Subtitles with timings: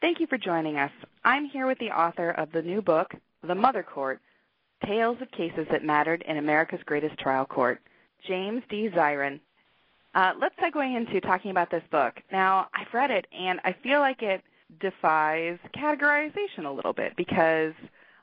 [0.00, 0.92] Thank you for joining us.
[1.24, 4.20] I'm here with the author of the new book, The Mother Court
[4.86, 7.80] Tales of Cases That Mattered in America's Greatest Trial Court,
[8.24, 8.88] James D.
[8.94, 9.40] Zirin.
[10.14, 12.14] Uh, let's segue into talking about this book.
[12.30, 14.44] Now, I've read it, and I feel like it
[14.78, 17.72] defies categorization a little bit because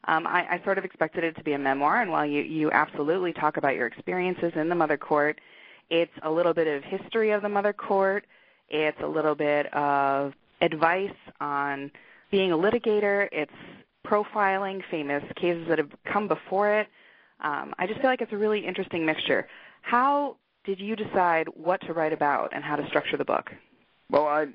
[0.05, 2.71] um, I, I sort of expected it to be a memoir, and while you, you
[2.71, 5.42] absolutely talk about your experiences in the Mother Court,
[5.89, 8.26] it's a little bit of history of the Mother Court.
[8.70, 11.91] It's a little bit of advice on
[12.32, 13.27] being a litigator.
[13.32, 13.51] It's
[14.05, 16.87] profiling famous cases that have come before it.
[17.41, 19.47] Um, I just feel like it's a really interesting mixture.
[19.82, 23.51] How did you decide what to write about and how to structure the book?
[24.10, 24.47] Well, I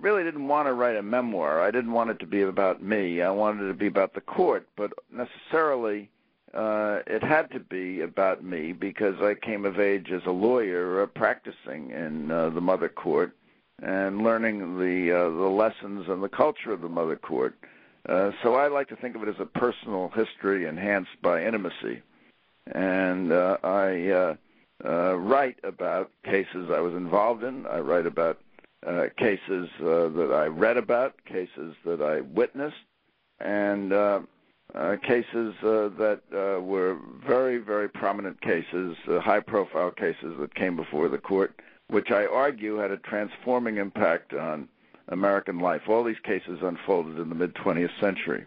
[0.00, 1.60] really didn't want to write a memoir.
[1.60, 3.22] I didn't want it to be about me.
[3.22, 6.10] I wanted it to be about the court, but necessarily
[6.52, 11.02] uh, it had to be about me because I came of age as a lawyer
[11.02, 13.34] uh, practicing in uh, the mother court
[13.82, 17.54] and learning the uh, the lessons and the culture of the mother court.
[18.08, 22.02] Uh, so I like to think of it as a personal history enhanced by intimacy,
[22.72, 24.34] and uh, I uh,
[24.84, 27.66] uh, write about cases I was involved in.
[27.66, 28.40] I write about
[28.86, 32.76] uh, cases that I read about, cases that I witnessed,
[33.38, 33.90] and
[35.02, 41.54] cases that were very, very prominent cases, high-profile cases that came before the court,
[41.88, 44.68] which I argue had a transforming impact on
[45.08, 45.82] American life.
[45.88, 48.44] All these cases unfolded in the mid 20th century.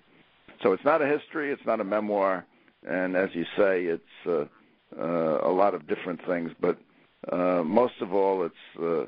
[0.61, 2.45] So it's not a history, it's not a memoir,
[2.87, 4.45] and as you say, it's uh,
[4.99, 6.51] uh, a lot of different things.
[6.59, 6.77] But
[7.31, 9.01] uh, most of all, it's uh,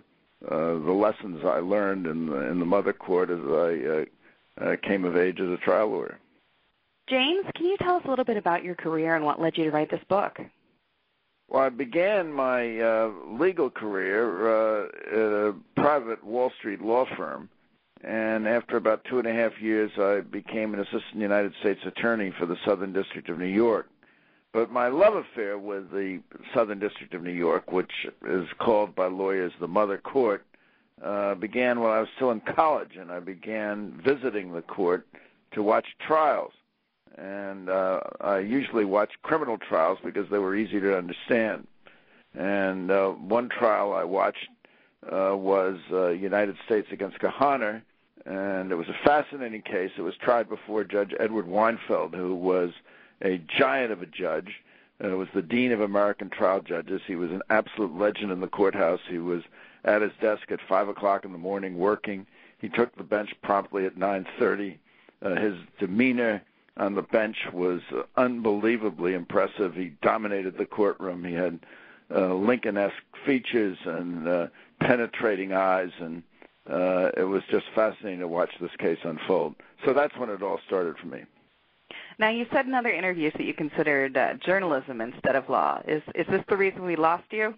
[0.46, 4.06] uh, the lessons I learned in the, in the mother court as I
[4.64, 6.20] uh, came of age as a trial lawyer.
[7.10, 9.64] James, can you tell us a little bit about your career and what led you
[9.66, 10.40] to write this book?
[11.50, 17.50] Well, I began my uh, legal career uh, at a private Wall Street law firm,
[18.04, 22.34] and after about two and a half years, I became an assistant United States attorney
[22.38, 23.88] for the Southern District of New York.
[24.52, 26.20] But my love affair with the
[26.54, 30.46] Southern District of New York, which is called by lawyers the Mother Court,
[31.02, 35.08] uh, began while I was still in college, and I began visiting the court
[35.52, 36.54] to watch trials
[37.18, 41.68] and uh, I usually watched criminal trials because they were easy to understand.
[42.36, 44.48] And uh, one trial I watched
[45.12, 47.82] uh, was uh, United States against Kahaner,
[48.26, 49.92] and it was a fascinating case.
[49.98, 52.72] It was tried before Judge Edward Weinfeld, who was
[53.24, 54.62] a giant of a judge.
[55.04, 57.02] Uh, was the dean of American trial judges.
[57.06, 59.00] He was an absolute legend in the courthouse.
[59.08, 59.44] He was
[59.86, 62.26] at his desk at five o'clock in the morning working.
[62.58, 64.78] He took the bench promptly at 9:30.
[65.22, 66.42] Uh, his demeanor
[66.78, 67.82] on the bench was
[68.16, 69.74] unbelievably impressive.
[69.74, 71.24] He dominated the courtroom.
[71.24, 71.60] He had
[72.14, 72.94] uh, Lincoln-esque
[73.26, 74.48] features and uh,
[74.80, 76.24] penetrating eyes, and
[76.70, 79.56] uh, it was just fascinating to watch this case unfold.
[79.86, 81.24] So that's when it all started for me.
[82.20, 85.82] Now, you said in other interviews that you considered uh, journalism instead of law.
[85.88, 87.54] Is is this the reason we lost you?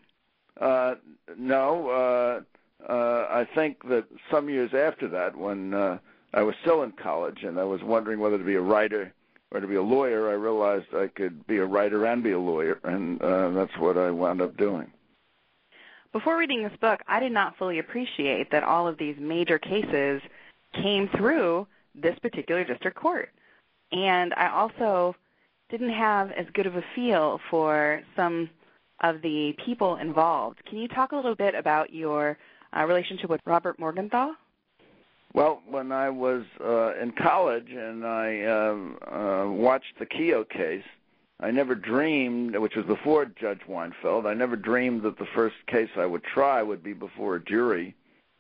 [0.59, 0.95] Uh,
[1.37, 5.99] no, uh, uh, I think that some years after that, when uh,
[6.33, 9.13] I was still in college and I was wondering whether to be a writer
[9.51, 10.29] or to be a lawyer.
[10.29, 13.97] I realized I could be a writer and be a lawyer, and uh, that's what
[13.97, 14.91] I wound up doing.
[16.11, 20.21] Before reading this book, I did not fully appreciate that all of these major cases
[20.73, 23.29] came through this particular district court.
[23.91, 25.15] And I also
[25.69, 28.49] didn't have as good of a feel for some
[29.01, 30.63] of the people involved.
[30.65, 32.37] Can you talk a little bit about your
[32.75, 34.31] uh, relationship with Robert Morgenthau?
[35.33, 38.75] Well, when I was uh, in college and I uh,
[39.07, 40.83] uh, watched the Keogh case,
[41.39, 45.89] I never dreamed, which was before Judge Weinfeld, I never dreamed that the first case
[45.95, 47.95] I would try would be before a jury,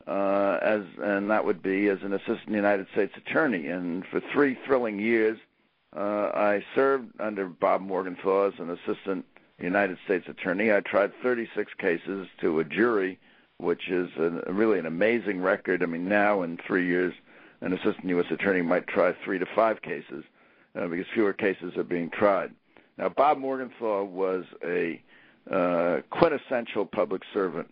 [0.07, 3.67] uh, as and that would be as an assistant United States attorney.
[3.67, 5.37] And for three thrilling years,
[5.95, 9.25] uh, I served under Bob Morgenthau as an assistant
[9.59, 10.73] United States attorney.
[10.73, 13.19] I tried 36 cases to a jury
[13.59, 15.83] which is a, really an amazing record.
[15.83, 17.13] I mean, now in three years,
[17.61, 18.25] an assistant U.S.
[18.31, 20.23] attorney might try three to five cases
[20.79, 22.51] uh, because fewer cases are being tried.
[22.97, 25.01] Now, Bob Morgenthau was a
[25.51, 27.69] uh, quintessential public servant.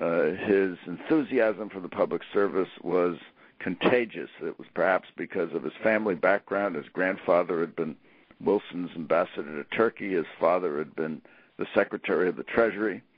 [0.00, 3.16] Uh, his enthusiasm for the public service was
[3.58, 4.30] contagious.
[4.42, 6.76] It was perhaps because of his family background.
[6.76, 7.96] His grandfather had been
[8.40, 10.12] Wilson's ambassador to Turkey.
[10.12, 11.22] His father had been
[11.58, 13.15] the Secretary of the Treasury uh,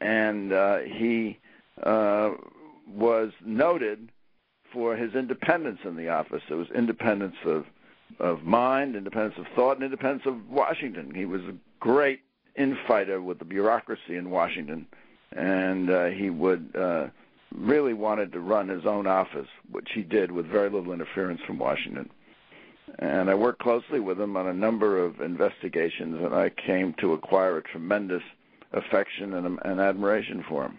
[0.00, 1.38] and uh, he
[1.82, 2.32] uh,
[2.88, 4.10] was noted
[4.72, 6.42] for his independence in the office.
[6.48, 7.64] It was independence of
[8.20, 11.12] of mind, independence of thought, and independence of Washington.
[11.14, 12.20] He was a great
[12.56, 14.86] infighter with the bureaucracy in Washington,
[15.32, 17.08] and uh, he would uh,
[17.54, 21.58] really wanted to run his own office, which he did with very little interference from
[21.58, 22.08] Washington.
[22.98, 27.12] And I worked closely with him on a number of investigations, and I came to
[27.12, 28.22] acquire a tremendous
[28.72, 30.78] affection and, and admiration for him.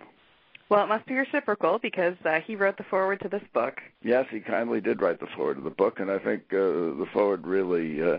[0.69, 3.80] Well, it must be reciprocal because uh, he wrote the foreword to this book.
[4.04, 7.07] Yes, he kindly did write the foreword to the book, and I think uh, the
[7.13, 8.18] foreword really uh,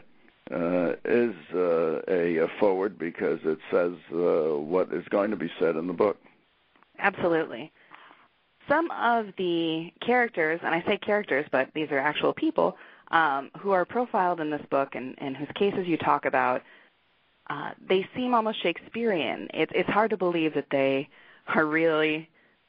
[0.50, 5.50] uh, is uh, a, a foreword because it says uh, what is going to be
[5.59, 6.17] said in the book.
[6.99, 7.70] Absolutely.
[8.67, 12.76] Some of the characters, and I say characters, but these are actual people,
[13.11, 16.62] um, who are profiled in this book and, and whose cases you talk about,
[17.50, 19.49] uh, they seem almost Shakespearean.
[19.55, 21.09] It, it's hard to believe that they
[21.47, 22.29] are really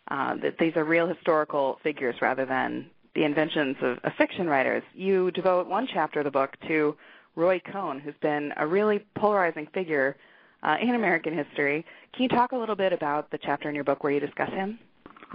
[0.10, 4.84] uh, that these are real historical figures rather than the inventions of, of fiction writers.
[4.94, 6.96] You devote one chapter of the book to
[7.36, 10.16] Roy Cohn, who's been a really polarizing figure
[10.64, 11.86] uh, in American history.
[12.14, 14.50] Can you talk a little bit about the chapter in your book where you discuss
[14.50, 14.80] him?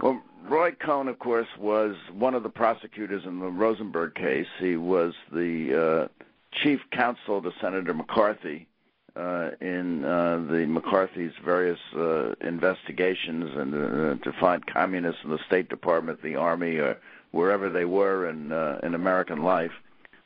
[0.01, 4.47] Well, Roy Cohn, of course, was one of the prosecutors in the Rosenberg case.
[4.59, 6.23] He was the uh,
[6.63, 8.67] chief counsel to Senator McCarthy
[9.15, 15.69] in uh, the McCarthy's various uh, investigations and uh, to find communists in the State
[15.69, 16.97] Department, the Army, or
[17.31, 19.71] wherever they were in uh, in American life.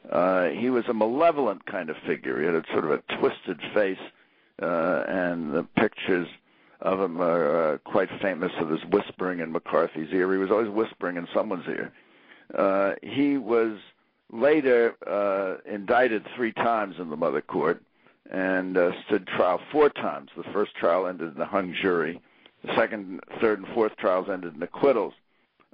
[0.09, 2.39] Uh, he was a malevolent kind of figure.
[2.39, 3.99] He had a sort of a twisted face,
[4.61, 6.27] uh, and the pictures
[6.81, 10.31] of him are uh, quite famous of his whispering in McCarthy's ear.
[10.31, 11.91] He was always whispering in someone's ear.
[12.53, 13.77] Uh, he was
[14.31, 17.81] later uh, indicted three times in the Mother Court
[18.29, 20.29] and uh, stood trial four times.
[20.37, 22.21] The first trial ended in a hung jury.
[22.63, 25.13] The second, third, and fourth trials ended in acquittals.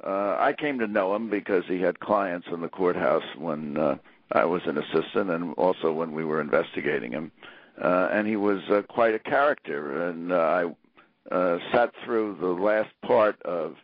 [0.04, 3.98] Uh, I came to know him because he had clients in the courthouse when uh,
[4.32, 7.32] I was an assistant, and also when we were investigating him.
[7.82, 10.08] Uh, and he was uh, quite a character.
[10.08, 10.36] And uh,
[11.32, 13.76] I uh, sat through the last part of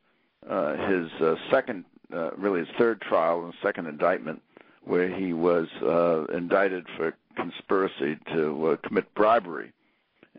[0.49, 4.41] uh, his uh, second, uh, really his third trial and second indictment,
[4.83, 9.71] where he was uh, indicted for conspiracy to uh, commit bribery,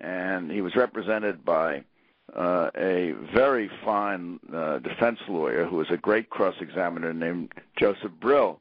[0.00, 1.84] and he was represented by
[2.34, 8.58] uh, a very fine uh, defense lawyer who was a great cross-examiner named Joseph Brill.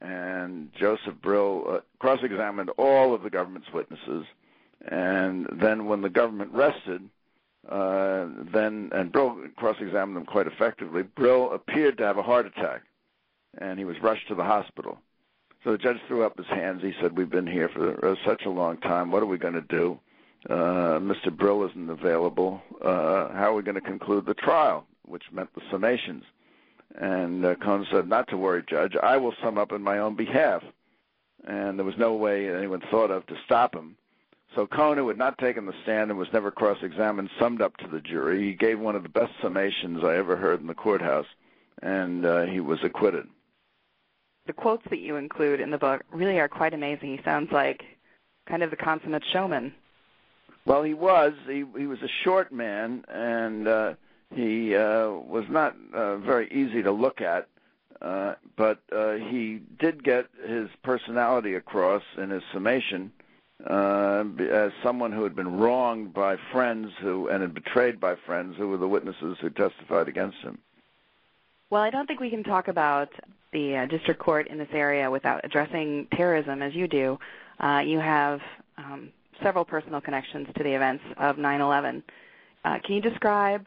[0.00, 4.26] And Joseph Brill uh, cross-examined all of the government's witnesses,
[4.86, 7.08] and then when the government rested,
[7.68, 11.02] uh, then and Brill cross-examined them quite effectively.
[11.02, 12.82] Brill appeared to have a heart attack,
[13.58, 14.98] and he was rushed to the hospital.
[15.66, 16.80] So the judge threw up his hands.
[16.80, 19.10] He said, "We've been here for uh, such a long time.
[19.10, 19.98] What are we going to do?
[20.48, 21.36] Uh, Mr.
[21.36, 22.62] Brill isn't available.
[22.80, 26.22] Uh, how are we going to conclude the trial?" Which meant the summations.
[26.94, 28.94] And uh, Cohn said, "Not to worry, Judge.
[29.02, 30.62] I will sum up in my own behalf."
[31.48, 33.96] And there was no way anyone thought of to stop him.
[34.54, 37.88] So Cohn, who had not taken the stand and was never cross-examined, summed up to
[37.88, 38.40] the jury.
[38.44, 41.26] He gave one of the best summations I ever heard in the courthouse,
[41.82, 43.26] and uh, he was acquitted
[44.46, 47.16] the quotes that you include in the book really are quite amazing.
[47.16, 47.84] He sounds like
[48.46, 49.74] kind of the consummate showman.
[50.64, 51.32] Well, he was.
[51.46, 53.94] He he was a short man, and uh,
[54.34, 57.48] he uh, was not uh, very easy to look at.
[58.02, 63.10] Uh, but uh, he did get his personality across in his summation
[63.64, 68.54] uh, as someone who had been wronged by friends who and had betrayed by friends
[68.58, 70.58] who were the witnesses who testified against him.
[71.70, 73.08] Well, I don't think we can talk about
[73.56, 77.18] the uh, district court in this area without addressing terrorism as you do.
[77.58, 78.40] Uh, you have
[78.76, 79.08] um,
[79.42, 82.02] several personal connections to the events of 9/11.
[82.66, 83.64] Uh, can you describe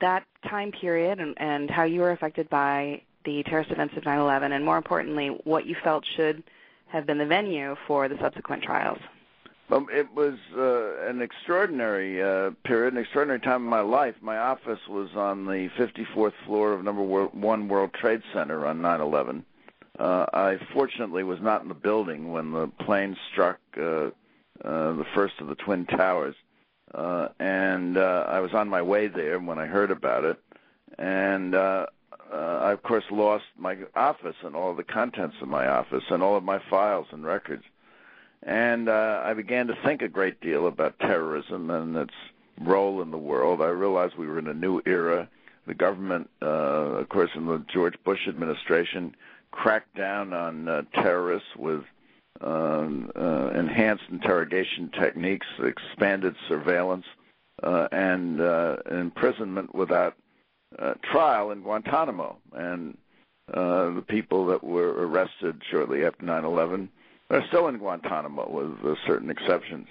[0.00, 4.50] that time period and, and how you were affected by the terrorist events of 9/11,
[4.50, 6.42] and more importantly, what you felt should
[6.88, 8.98] have been the venue for the subsequent trials?
[9.70, 14.16] Well, it was uh, an extraordinary uh, period, an extraordinary time in my life.
[14.20, 19.44] My office was on the 54th floor of Number One World Trade Center on 9/11.
[19.96, 24.10] Uh, I fortunately was not in the building when the plane struck uh,
[24.64, 26.34] uh, the first of the twin towers,
[26.92, 30.40] uh, and uh, I was on my way there when I heard about it.
[30.98, 31.86] And uh,
[32.32, 36.24] uh, I, of course, lost my office and all the contents of my office and
[36.24, 37.62] all of my files and records
[38.42, 42.14] and uh, I began to think a great deal about terrorism and its
[42.60, 43.60] role in the world.
[43.60, 45.28] I realized we were in a new era.
[45.66, 46.46] The government, uh,
[47.00, 49.14] of course, in the George Bush administration,
[49.50, 51.84] cracked down on uh, terrorists with
[52.40, 57.04] um, uh, enhanced interrogation techniques, expanded surveillance,
[57.62, 60.16] uh, and uh, imprisonment without
[60.78, 62.38] uh, trial in Guantanamo.
[62.54, 62.96] And
[63.52, 66.88] uh, the people that were arrested shortly after 9 11
[67.30, 69.86] they're still in Guantanamo with uh, certain exceptions.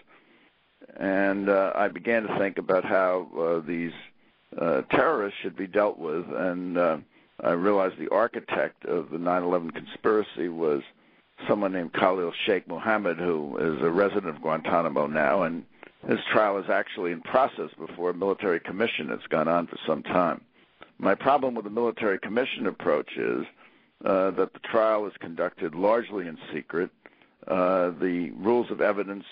[0.97, 3.93] And uh, I began to think about how uh, these
[4.57, 6.25] uh, terrorists should be dealt with.
[6.29, 6.97] And uh,
[7.41, 10.81] I realized the architect of the 9/11 conspiracy was
[11.47, 15.63] someone named Khalid Sheikh Mohammed, who is a resident of Guantanamo now, and
[16.07, 20.03] his trial is actually in process before a military commission that's gone on for some
[20.03, 20.41] time.
[20.97, 23.45] My problem with the military commission approach is
[24.03, 26.89] uh, that the trial is conducted largely in secret.
[27.47, 29.25] Uh, the rules of evidence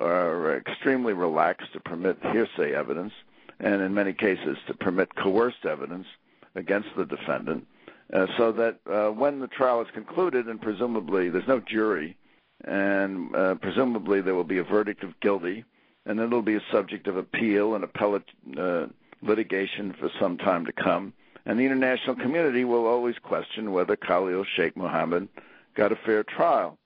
[0.00, 3.12] are extremely relaxed to permit hearsay evidence,
[3.60, 6.06] and in many cases to permit coerced evidence
[6.54, 7.66] against the defendant,
[8.12, 12.16] uh, so that uh, when the trial is concluded, and presumably there's no jury,
[12.64, 15.64] and uh, presumably there will be a verdict of guilty,
[16.06, 18.28] and it'll be a subject of appeal and appellate
[18.58, 18.86] uh,
[19.22, 21.12] litigation for some time to come.
[21.46, 25.28] And the international community will always question whether Khalid Sheikh Mohammed
[25.74, 26.78] got a fair trial.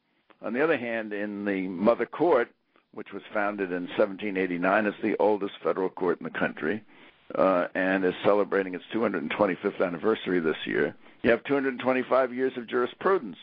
[0.42, 2.50] On the other hand, in the Mother Court,
[2.92, 6.82] which was founded in 1789, it's the oldest federal court in the country,
[7.34, 10.94] uh, and is celebrating its 225th anniversary this year.
[11.22, 13.36] You have 225 years of jurisprudence,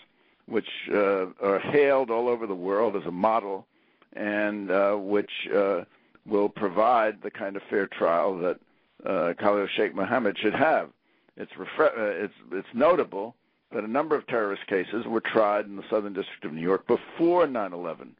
[0.46, 3.66] which uh, are hailed all over the world as a model,
[4.14, 5.84] and uh, which uh,
[6.26, 8.60] will provide the kind of fair trial that
[9.06, 10.90] uh, Khalid Sheikh Mohammed should have.
[11.36, 13.36] It's, refre- uh, it's, it's notable
[13.74, 16.86] that a number of terrorist cases were tried in the Southern District of New York
[16.88, 18.16] before 9 11.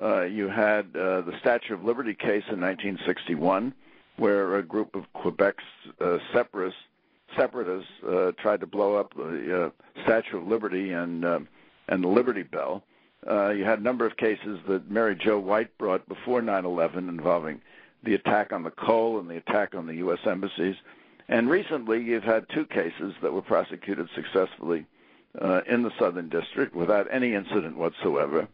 [0.00, 3.74] Uh, you had uh, the Statue of Liberty case in 1961,
[4.16, 5.64] where a group of Quebec's
[6.00, 6.80] uh, separatists,
[7.36, 11.40] separatists uh, tried to blow up the uh, Statue of Liberty and uh,
[11.88, 12.84] and the Liberty Bell.
[13.28, 17.60] Uh, you had a number of cases that Mary Jo White brought before 9/11 involving
[18.04, 20.20] the attack on the Cole and the attack on the U.S.
[20.24, 20.76] embassies.
[21.28, 24.86] And recently, you've had two cases that were prosecuted successfully
[25.40, 28.48] uh, in the Southern District without any incident whatsoever,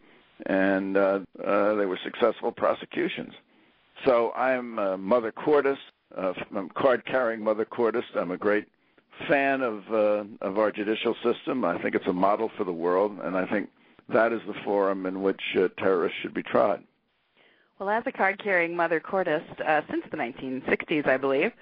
[0.47, 3.33] and uh, uh, they were successful prosecutions.
[4.05, 5.81] So I'm a Mother Courtist.
[6.17, 8.09] Uh, I'm card-carrying Mother Courtist.
[8.17, 8.67] I'm a great
[9.29, 11.65] fan of uh, of our judicial system.
[11.65, 13.71] I think it's a model for the world, and I think
[14.09, 16.83] that is the forum in which uh, terrorists should be tried.
[17.79, 21.53] Well, as a card-carrying Mother Courtist uh, since the 1960s, I believe,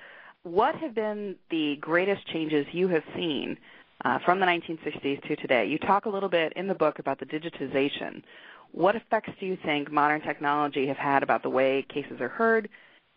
[0.43, 3.57] what have been the greatest changes you have seen
[4.05, 5.67] uh, from the 1960s to today?
[5.67, 8.23] You talk a little bit in the book about the digitization.
[8.73, 12.69] What effects do you think modern technology have had about the way cases are heard,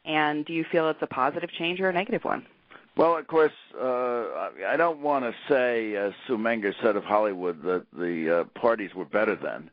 [0.04, 2.46] and do you feel it's a positive change or a negative one?
[2.98, 7.62] Well, of course, uh, I don't want to say, as Sue Mengers said of Hollywood,
[7.64, 9.70] that the uh, parties were better then.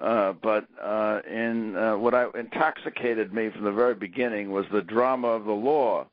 [0.00, 4.82] Uh, but uh, in uh, what I, intoxicated me from the very beginning was the
[4.82, 6.06] drama of the law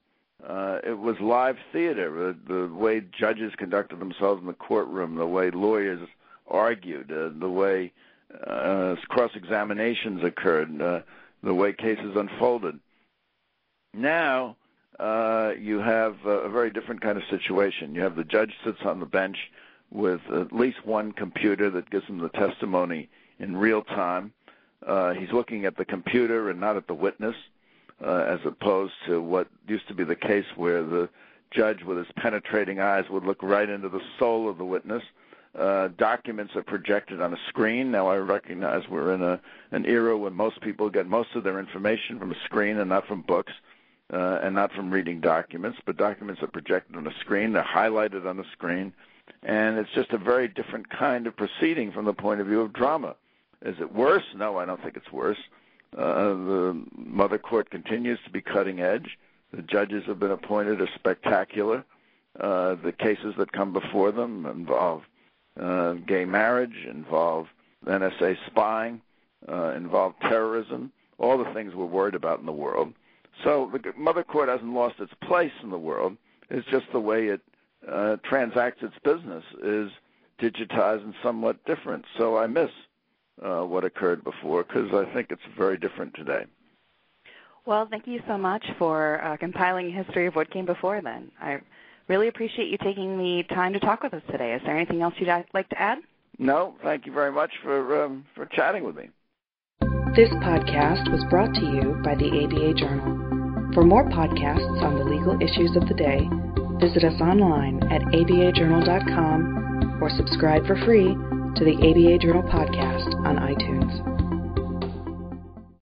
[0.46, 2.36] uh, it was live theater.
[2.48, 6.08] The, the way judges conducted themselves in the courtroom, the way lawyers
[6.48, 7.92] argued, uh, the way
[8.46, 11.02] uh, cross examinations occurred, uh,
[11.44, 12.80] the way cases unfolded.
[13.94, 14.58] Now
[15.00, 17.96] uh, you have a, a very different kind of situation.
[17.96, 19.38] You have the judge sits on the bench
[19.92, 24.34] with at least one computer that gives him the testimony in real time.
[24.86, 27.36] Uh, he's looking at the computer and not at the witness
[28.04, 31.10] uh, as opposed to what used to be the case where the
[31.52, 35.04] judge with his penetrating eyes would look right into the soul of the witness.
[35.58, 37.90] Uh, documents are projected on a screen.
[37.90, 39.40] Now I recognize we're in a
[39.72, 43.08] an era when most people get most of their information from a screen and not
[43.08, 43.54] from books,
[44.14, 45.80] uh, and not from reading documents.
[45.84, 47.54] But documents are projected on a screen.
[47.54, 48.94] They're highlighted on the screen,
[49.42, 52.72] and it's just a very different kind of proceeding from the point of view of
[52.74, 53.16] drama.
[53.64, 54.26] Is it worse?
[54.36, 55.40] No, I don't think it's worse.
[55.96, 59.18] Uh, the mother court continues to be cutting edge.
[59.54, 61.86] The judges have been appointed are spectacular.
[62.40, 65.04] Uh, the cases that come before them involve
[65.60, 67.48] uh, gay marriage, involve
[67.86, 69.02] NSA spying,
[69.48, 72.94] uh, involve terrorism, all the things we're worried about in the world.
[73.44, 76.18] So the mother court hasn't lost its place in the world.
[76.50, 77.42] It's just the way it
[77.88, 79.92] uh, transacts its business is
[80.40, 82.06] digitized and somewhat different.
[82.18, 82.72] So I miss
[83.44, 86.46] uh, what occurred before because I think it's very different today.
[87.66, 91.30] Well, thank you so much for uh, compiling a history of what came before then.
[91.42, 91.60] I
[92.08, 94.54] really appreciate you taking the time to talk with us today.
[94.54, 95.98] Is there anything else you'd like to add?
[96.40, 99.10] No, thank you very much for um, for chatting with me.
[100.16, 103.74] This podcast was brought to you by the ABA Journal.
[103.74, 106.28] For more podcasts on the legal issues of the day,
[106.80, 111.16] visit us online at abajournal.com or subscribe for free
[111.58, 114.17] to the ABA Journal podcast on iTunes.